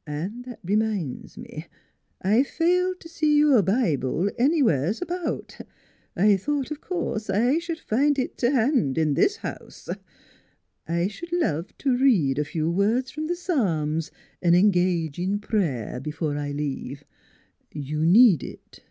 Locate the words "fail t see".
2.42-3.36